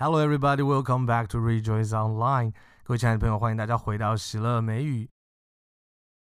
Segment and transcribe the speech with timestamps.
[0.00, 0.62] Hello, everybody.
[0.62, 2.52] Welcome back to Rejoice Online.
[2.84, 5.10] 各位亲爱的朋友，欢迎大家回到喜乐美语。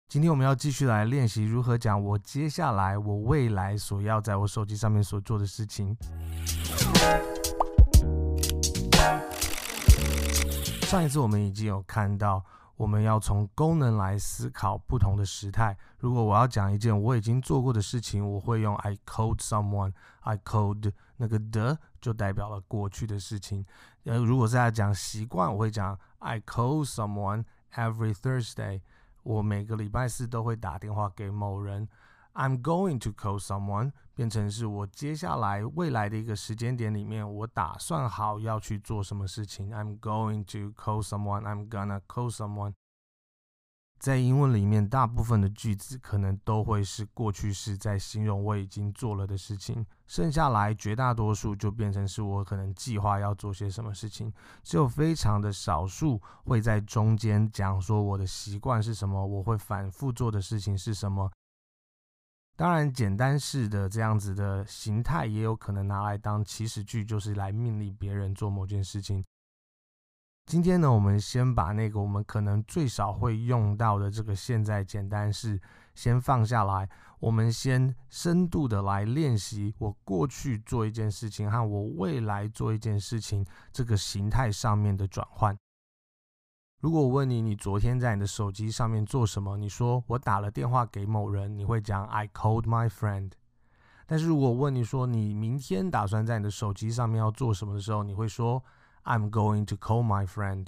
[0.07, 5.93] 今天我们要继续来练习如何讲我接下来、我未来所要在我手机上面所做的事情。
[10.83, 12.41] 上一次我们已经有看到，
[12.77, 15.77] 我们要从功能来思考不同的时态。
[15.99, 19.93] 如果我要讲一件我已经做过的事情，我会用 I called someone.
[20.21, 23.65] I called 那个的就代表了过去的事情。
[24.03, 28.81] 呃，如果是在讲习惯，我会讲 I call someone every Thursday。
[29.23, 31.87] 我每个礼拜四都会打电话给某人。
[32.35, 39.71] I'm going to call someone 变成是我接下来未来的一个时间点里面，我打算好要去做什么事情。
[39.71, 41.43] I'm going to call someone.
[41.43, 42.73] I'm gonna call someone.
[43.97, 49.85] 在英文里面，大部分的句子可能都会是过去式，在形容我已经做了的事情。
[50.05, 54.31] 剩下来绝大多数就变成是我可能计划要做些什么事情。
[54.61, 61.31] 只有非常的少数会在中间讲说我的习惯是什么，我会反复做的事情是什么。
[62.57, 69.25] 当然，简单式的这样子的形态也有可能拿来当祈使句，就是来命令别人做某件事情。
[70.45, 75.59] 今天呢，我们先把那个我们可能最少会用到的这个现在简单式
[75.95, 76.87] 先放下来，
[77.19, 85.57] 我们先深度的来练习我过去做一件事情和我未来做一件事情这个形态上面的转换。
[86.81, 89.57] 如果我问你，你昨天在你的手机上面做什么？
[89.57, 93.31] 你说我打了电话给某人，你会讲 I called my friend。
[94.05, 98.63] 但是如果问你说你明天打算在你的手机上面要做什么的时候，你会说
[99.03, 100.67] I'm going to call my friend。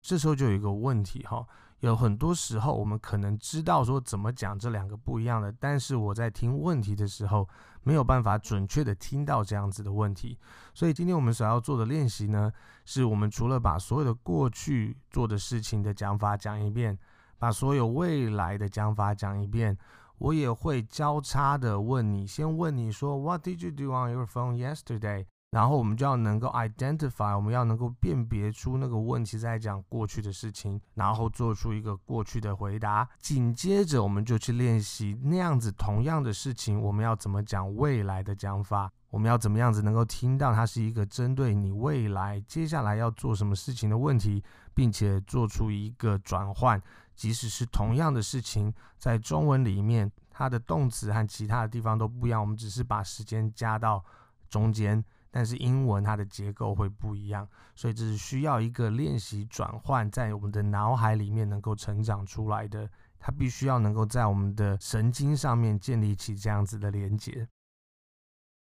[0.00, 1.46] 这时候就有一个问题哈。
[1.80, 7.48] 有很多时候，我们可能知道说怎么讲这两个不一样的，但是我在听问题的时候
[7.84, 10.36] 没有办法准确的听到这样子的问题。
[10.74, 12.52] 所以今天我们所要做的练习呢，
[12.84, 16.98] 是我们除了把所有的过去做的事情的讲法讲一遍，
[17.38, 19.78] 把所有未来的讲法讲一遍，
[20.18, 25.26] 我也会交叉的问你，先问你说 What did you do on your phone yesterday？
[25.50, 33.08] 然后我们就要能够 identify，我们要能够辨别出那个问题在讲过去的事情，然后做出一个过去的回答。
[33.18, 38.90] 紧接着我们就去练习那样子同样的事情，我们要怎么讲未来的讲法？
[39.08, 44.44] 我们要怎么样子能够听到它是一个针对你未来接下来要做什么事情的问题，
[44.74, 46.80] 并且做出一个转换。
[47.16, 54.04] 即使是同样的事情，在中文里面，它的动词和其他的地方都不一样，我们只是把时间加到
[54.50, 55.02] 中间。
[55.30, 62.90] 但是英文它的结构会不一样，所以这是需要一个练习转换，在我们的脑海里面能够成长出来的。
[63.20, 67.48] 它必须要能够在我们的神经上面建立起这样子的连接。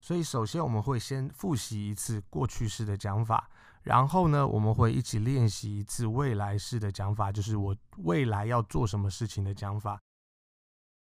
[0.00, 3.50] 所以首先我们会先复习一次过去式的讲法，
[3.82, 10.00] 然后呢我们会一起练习一次未来式的讲法，就是我未来要做什么事情的讲法。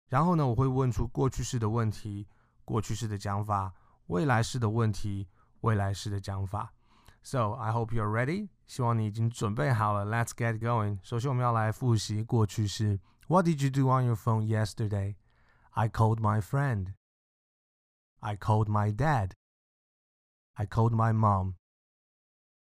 [0.07, 2.25] 然后呢我会问出过去式的问题，
[2.63, 3.73] 过去式的讲法，
[4.07, 5.27] 未来式的问题。
[5.64, 6.72] 未来式的讲法。
[7.22, 8.48] So I hope you're ready。
[8.66, 10.06] 希望你已经准备好了。
[10.06, 10.98] Let's get going。
[11.02, 13.00] 首先我们要来复习过去式。
[13.28, 15.16] What did you do on your phone yesterday?
[15.70, 16.94] I called my friend.
[18.20, 19.32] I called my dad.
[20.54, 21.54] I called my mom.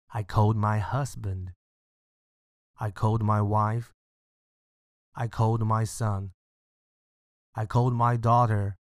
[0.09, 1.53] I called my husband.
[2.75, 3.93] I called my wife.
[5.15, 6.33] I called my son.
[7.55, 8.77] I called my daughter.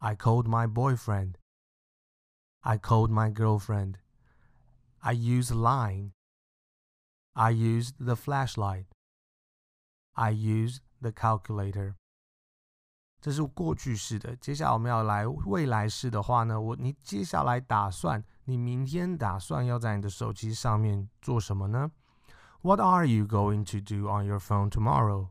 [0.00, 1.38] I called my boyfriend.
[2.60, 3.96] I called my girlfriend.
[5.00, 6.12] I used Line.
[7.34, 8.86] I used the flashlight.
[10.12, 11.94] I used the calculator.
[13.20, 14.36] 这是过去式的。
[14.36, 21.92] 接下来我们要来未来式的话呢，我你接下来打算，你明天打算要在你的手机上面做什么呢？
[22.60, 25.30] What are you going to do on your phone tomorrow?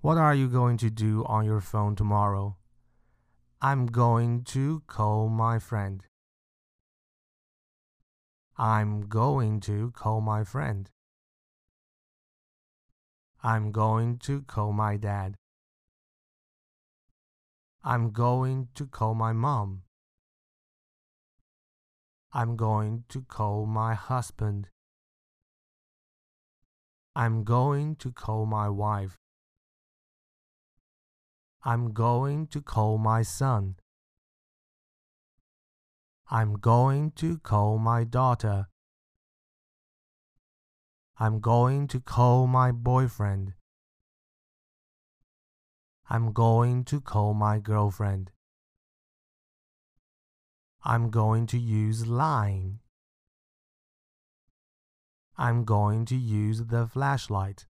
[0.00, 2.54] What are you going to do on your phone tomorrow?
[3.60, 6.00] I'm going to call my friend.
[8.59, 10.89] I'm going to call my friend.
[13.43, 15.35] I'm going to call my dad.
[17.83, 19.83] I'm going to call my mom.
[22.33, 24.69] I'm going to call my husband.
[27.15, 29.17] I'm going to call my wife.
[31.63, 33.75] I'm going to call my son.
[36.29, 38.67] I'm going to call my daughter.
[41.17, 43.53] I'm going to call my boyfriend.
[46.09, 48.31] I'm going to call my girlfriend.
[50.83, 52.79] I'm going to use Line.
[55.37, 57.67] I'm going to use the flashlight.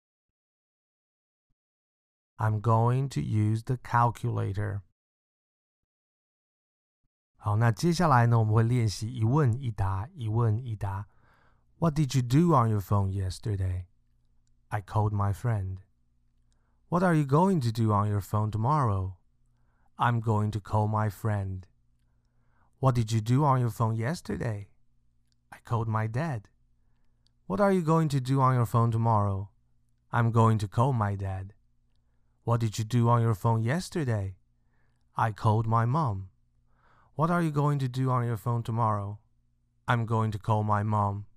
[2.37, 4.83] I'm going to use the calculator.
[7.42, 11.06] 好，那接下来呢，我们会练习一问一答，一问一答。
[11.78, 13.86] What did you do on your phone yesterday?
[14.68, 15.78] I called my friend.
[16.88, 19.14] What are you going to do on your phone tomorrow?
[19.96, 21.62] I'm going to call my friend.
[22.80, 24.68] What did you do on your phone yesterday?
[25.50, 26.48] I called my dad.
[27.46, 29.48] What are you going to do on your phone tomorrow?
[30.12, 31.54] I'm going to call my dad.
[32.44, 34.36] What did you do on your phone yesterday?
[35.16, 36.28] I called my mom.
[37.15, 39.19] What are you going to do on your phone tomorrow?
[39.87, 41.27] I'm going to call my mom.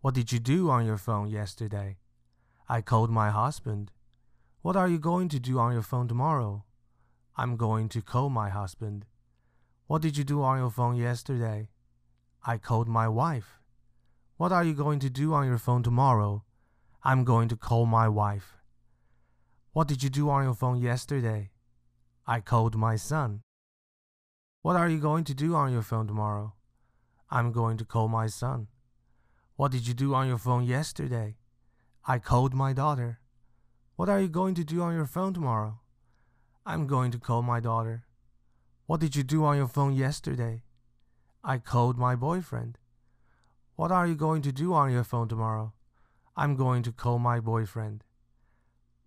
[0.00, 1.98] What did you do on your phone yesterday?
[2.68, 3.92] I called my husband.
[4.62, 6.64] What are you going to do on your phone tomorrow?
[7.36, 9.06] I'm going to call my husband.
[9.86, 11.68] What did you do on your phone yesterday?
[12.44, 13.60] I called my wife.
[14.38, 16.42] What are you going to do on your phone tomorrow?
[17.04, 18.56] I'm going to call my wife.
[19.72, 21.50] What did you do on your phone yesterday?
[22.26, 23.42] I called my son.
[24.64, 26.54] What are you going to do on your phone tomorrow?
[27.30, 28.68] I'm going to call my son.
[29.56, 31.36] What did you do on your phone yesterday?
[32.08, 33.20] I called my daughter.
[33.96, 35.80] What are you going to do on your phone tomorrow?
[36.64, 38.06] I'm going to call my daughter.
[38.86, 40.62] What did you do on your phone yesterday?
[41.44, 42.78] I called my boyfriend.
[43.76, 45.74] What are you going to do on your phone tomorrow?
[46.38, 48.02] I'm going to call my boyfriend.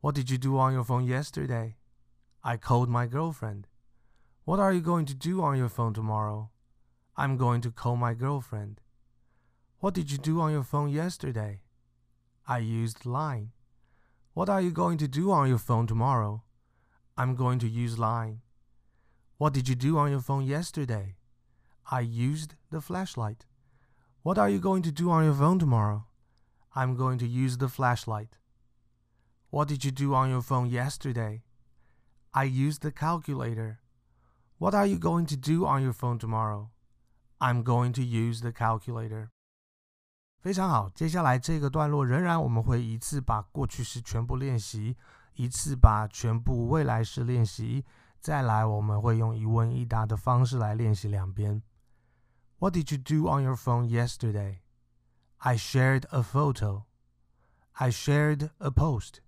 [0.02, 1.78] What did you do on your phone yesterday?
[2.44, 3.66] I called my girlfriend.
[4.48, 6.52] What are you going to do on your phone tomorrow?
[7.18, 8.80] I'm going to call my girlfriend.
[9.80, 11.64] What did you do on your phone yesterday?
[12.48, 13.52] I used Line.
[14.34, 16.44] What are you going to do on your phone tomorrow?
[17.18, 18.40] I'm going to use Line.
[19.38, 21.18] What did you do on your phone yesterday?
[21.92, 23.46] I used the flashlight.
[24.24, 26.06] What are you going to do on your phone tomorrow?
[26.74, 28.38] I'm going to use the flashlight.
[29.50, 31.44] What did you do on your phone yesterday?
[32.34, 33.82] I used the calculator.
[34.59, 36.69] What are you going to do on your phone tomorrow?
[37.39, 39.31] I'm going to use the calculator.
[40.41, 44.97] 非常好，接下来这个段落仍然我们会一次把过去式全部练习，
[45.35, 47.85] 一次把全部未来式练习，
[48.21, 51.63] 再来我们会用一问一答的方式来练习两遍。
[52.59, 54.59] What did you do on your phone yesterday?
[55.39, 56.85] I shared a photo.
[57.73, 59.21] I shared a post.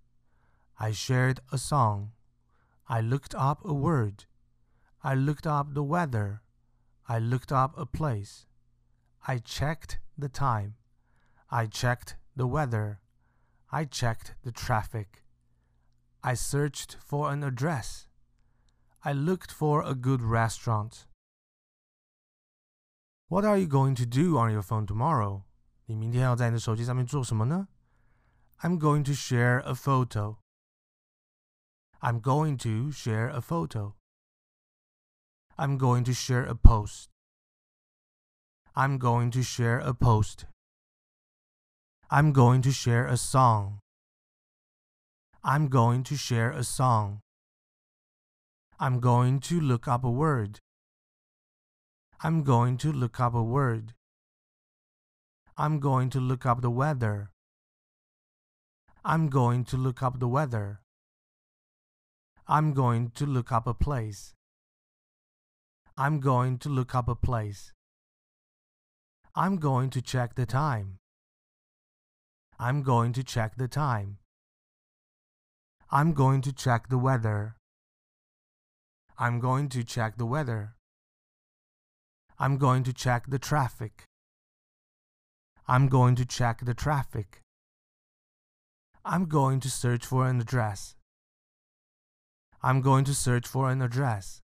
[0.75, 2.11] I shared a song.
[2.85, 4.25] I looked up a word.
[5.03, 6.41] I looked up the weather.
[7.07, 8.47] I looked up a place.
[9.27, 10.75] I checked the time.
[11.49, 12.99] I checked the weather.
[13.71, 15.23] I checked the traffic.
[16.23, 18.07] I searched for an address.
[19.03, 21.05] I looked for a good restaurant.
[23.27, 25.43] What are you going to do on your phone tomorrow?
[25.85, 27.67] 你明天要在你的手机上面做什么呢？
[28.59, 30.37] I'm going to share a photo.
[31.99, 33.93] I'm going to share a photo.
[35.60, 37.10] I'm going to share a post.
[38.74, 40.46] I'm going to share a post.
[42.10, 43.80] I'm going to share a song.
[45.44, 47.20] I'm going to share a song.
[48.78, 50.60] I'm going to look up a word.
[52.24, 53.92] I'm going to look up a word.
[55.58, 57.32] I'm going to look up the weather.
[59.04, 60.80] I'm going to look up the weather.
[62.48, 64.32] I'm going to look up a place.
[66.02, 67.74] I'm going to look up a place.
[69.36, 70.96] I'm going to check the time.
[72.58, 74.16] I'm going to check the time.
[75.90, 77.56] I'm going to check the weather.
[79.18, 80.74] I'm going to check the weather.
[82.38, 84.04] I'm going to check the traffic.
[85.68, 87.42] I'm going to check the traffic.
[89.04, 90.94] I'm going to search for an address.
[92.62, 94.40] I'm going to search for an address.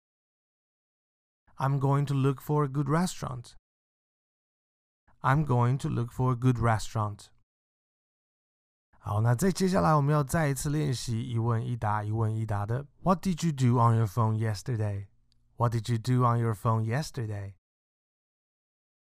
[1.57, 3.55] I'm going to look for a good restaurant.
[5.23, 7.29] I'm going to look for a good restaurant.
[8.99, 12.87] 好，那再接下来我们要再一次练习一问一答、一问一答的。
[13.03, 15.09] What did you do on your phone yesterday?
[15.57, 17.55] What did you do on your phone yesterday?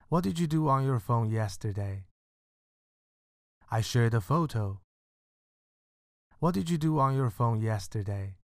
[0.08, 2.04] What did you do on your phone yesterday?
[3.68, 4.80] I shared a photo.
[6.38, 8.36] What did you do on your phone yesterday?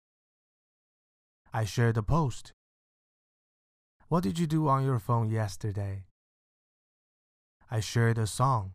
[1.53, 2.53] I shared a post.
[4.12, 6.04] What did you do on your phone yesterday?
[7.72, 8.74] I shared a song.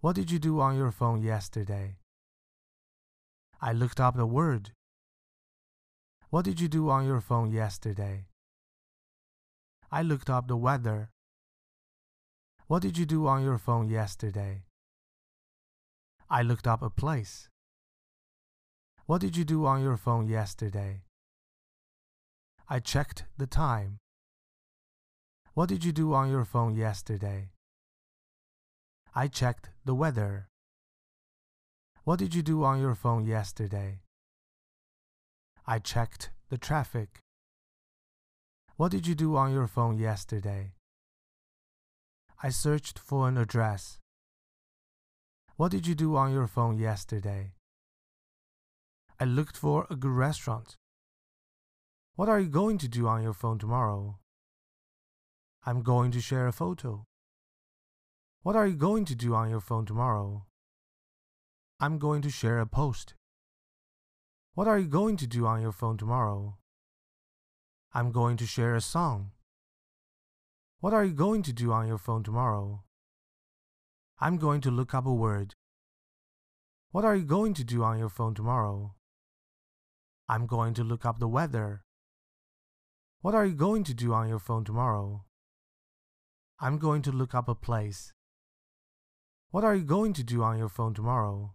[0.00, 1.98] What did you do on your phone yesterday?
[3.62, 4.72] I looked up the word.
[6.28, 8.26] What did you do on your phone yesterday?
[9.92, 11.10] I looked up the weather.
[12.66, 14.64] What did you do on your phone yesterday?
[16.28, 17.48] I looked up a place.
[19.06, 21.02] What did you do on your phone yesterday?
[22.70, 23.96] I checked the time.
[25.54, 27.48] What did you do on your phone yesterday?
[29.14, 30.48] I checked the weather.
[32.04, 34.00] What did you do on your phone yesterday?
[35.66, 37.20] I checked the traffic.
[38.76, 40.72] What did you do on your phone yesterday?
[42.42, 43.98] I searched for an address.
[45.56, 47.54] What did you do on your phone yesterday?
[49.18, 50.76] I looked for a good restaurant.
[52.18, 54.18] What are you going to do on your phone tomorrow?
[55.64, 57.04] I'm going to share a photo.
[58.42, 60.44] What are you going to do on your phone tomorrow?
[61.78, 63.14] I'm going to share a post.
[64.54, 66.56] What are you going to do on your phone tomorrow?
[67.94, 69.30] I'm going to share a song.
[70.80, 72.82] What are you going to do on your phone tomorrow?
[74.18, 75.54] I'm going to look up a word.
[76.90, 78.96] What are you going to do on your phone tomorrow?
[80.28, 81.84] I'm going to look up the weather.
[83.20, 85.24] What are you going to do on your phone tomorrow?
[86.60, 88.12] I'm going to look up a place.
[89.50, 91.54] What are you going to do on your phone tomorrow?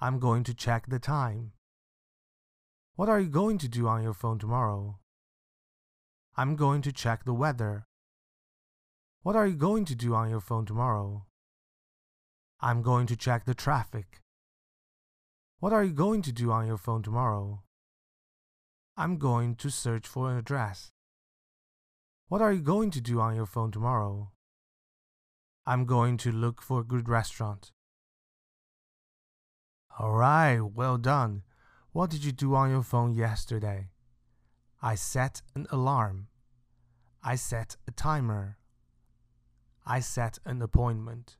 [0.00, 1.52] I'm going to check the time.
[2.94, 4.98] What are you going to do on your phone tomorrow?
[6.36, 7.86] I'm going to check the weather.
[9.22, 11.24] What are you going to do on your phone tomorrow?
[12.60, 14.20] I'm going to check the traffic.
[15.58, 17.62] What are you going to do on your phone tomorrow?
[19.00, 20.90] I'm going to search for an address.
[22.26, 24.32] What are you going to do on your phone tomorrow?
[25.64, 27.70] I'm going to look for a good restaurant.
[30.00, 31.44] All right, well done.
[31.92, 33.90] What did you do on your phone yesterday?
[34.82, 36.26] I set an alarm.
[37.22, 38.58] I set a timer.
[39.86, 41.36] I set an appointment.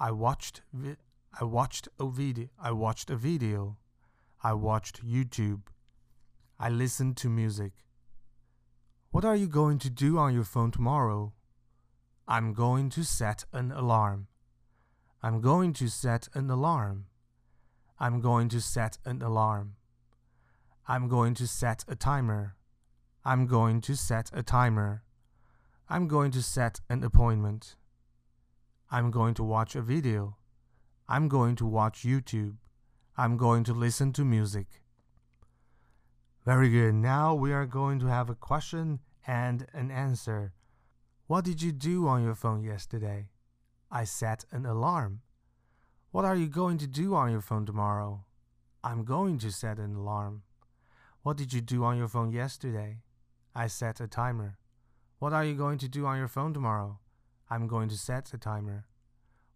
[0.00, 0.62] I watched
[1.40, 2.48] I watched a video.
[2.60, 3.76] I watched a video.
[4.42, 5.68] I watched YouTube.
[6.58, 7.72] I listened to music.
[9.10, 11.34] What are you going to do on your phone tomorrow?
[12.26, 14.28] I'm going to set an alarm.
[15.22, 17.06] I'm going to set an alarm.
[18.00, 19.76] I'm going to set an alarm.
[20.88, 22.56] I'm going to set a timer.
[23.22, 25.02] I'm going to set a timer.
[25.90, 27.76] I'm going to set an appointment.
[28.90, 30.36] I'm going to watch a video.
[31.06, 32.56] I'm going to watch YouTube.
[33.16, 34.80] I'm going to listen to music.
[36.46, 36.94] Very good.
[36.94, 40.52] Now we are going to have a question and an answer.
[41.26, 43.30] What did you do on your phone yesterday?
[43.90, 45.22] I set an alarm.
[46.12, 48.26] What are you going to do on your phone tomorrow?
[48.84, 50.44] I'm going to set an alarm.
[51.24, 52.98] What did you do on your phone yesterday?
[53.52, 54.58] I set a timer.
[55.18, 57.00] What are you going to do on your phone tomorrow?
[57.50, 58.86] I'm going to set a timer.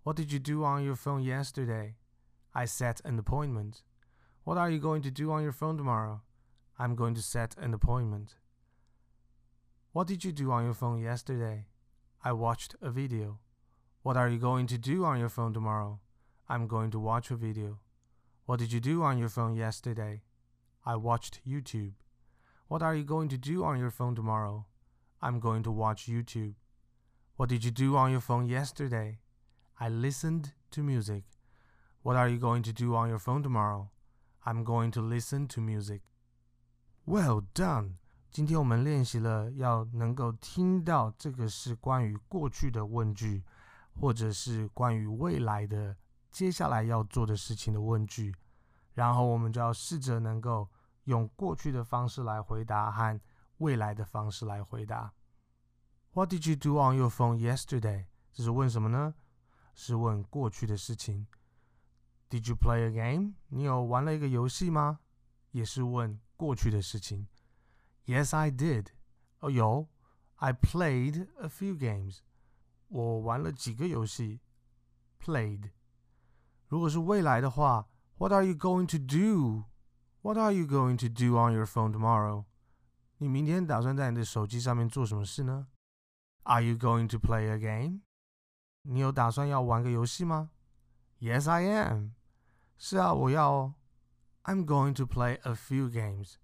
[0.03, 1.95] What did you do on your phone yesterday?
[2.53, 3.85] I set an appointment.
[4.43, 6.23] What are you going to do on your phone tomorrow?
[6.81, 8.37] I'm going to set an appointment.
[9.93, 11.67] What did you do on your phone yesterday?
[12.25, 13.39] I watched a video.
[14.03, 16.01] What are you going to do on your phone tomorrow?
[16.49, 17.81] I'm going to watch a video.
[18.47, 20.23] What did you do on your phone yesterday?
[20.87, 21.93] I watched YouTube.
[22.69, 24.65] What are you going to do on your phone tomorrow?
[25.21, 26.55] I'm going to watch YouTube.
[27.37, 29.19] What did you do on your phone yesterday?
[29.79, 31.25] I listened to music.
[32.03, 33.91] What are you going to do on your phone tomorrow?
[34.47, 36.01] I'm going to listen to music.
[37.11, 37.95] Well done.
[38.31, 43.43] 今天我们练习了要能够听到这个是关于过去的问句，
[44.01, 45.97] 或者是关于未来的
[46.31, 48.33] 接下来要做的事情的问句，
[48.95, 50.69] 然后我们就要试着能够
[51.07, 53.21] 用过去的方式来回答和
[53.59, 55.13] 未来的方式来回答。
[56.13, 58.05] What did you do on your phone yesterday？
[58.33, 59.15] 这是问什么呢？
[59.75, 61.27] 是问过去的事情。
[62.31, 63.33] Did you play a game？
[63.49, 65.01] 你有玩了一个游戏吗？
[65.51, 67.28] 也是问过去的事情。
[68.06, 68.88] Yes, I did。
[69.40, 69.88] 哦，有。
[70.38, 72.20] I played a few games。
[72.90, 74.42] 我玩了几个游戏。
[75.20, 75.72] Played。
[76.68, 77.88] 如果是未来的话，
[78.18, 79.66] What are you going to do?
[80.22, 82.46] What are you going to do on your phone tomorrow?
[83.18, 85.68] 你明天打算在你的手机上面做什么事呢？
[86.44, 88.02] Are you going to play a game?
[88.84, 90.52] 你有打算要玩个游戏吗？
[91.20, 92.10] Yes, I am.
[92.78, 93.74] 是啊，我要哦。
[94.51, 96.35] I'm going to play a few games.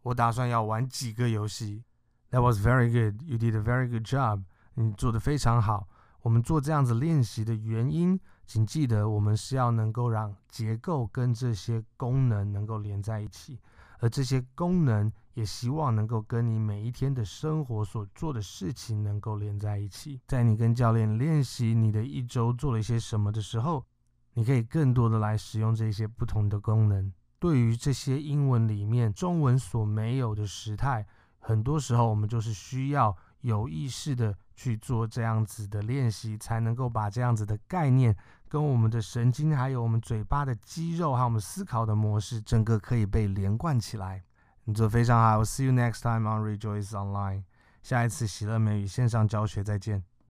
[0.00, 1.84] 我打算要玩几个游戏。
[2.30, 3.22] That was very good.
[3.22, 4.44] You did a very good job.
[4.72, 5.86] 你做的非常好。
[6.22, 13.60] 我们做这样子练习的原因请记得，我们是要能够让结构跟这些功能能够连在一起，
[13.98, 20.18] 而这些功能也希望能够跟你每一天的生活所做的事情能够连在一起。
[20.26, 23.84] 在你跟教练练习你的一周做了一些什么的时候，
[24.32, 27.12] 你可以更多的来使用这些不同的功能。
[27.42, 31.04] 对于这些英文里面中文所没有的时态，
[31.40, 38.16] 很多时候我们就是需要有意识的去做这样子的练习，才能够把这样子的概念
[38.48, 44.22] 跟我们的神经，还有我们嘴巴的肌肉，还有我们思考的模式，整个可以被连贯起来。
[44.62, 47.42] 你做非常好，See you next time on Rejoice Online。
[47.82, 50.11] 下一次喜乐美语线上教学再见。